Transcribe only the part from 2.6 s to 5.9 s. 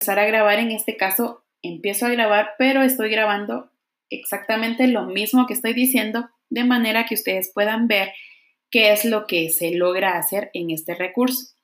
estoy grabando exactamente lo mismo que estoy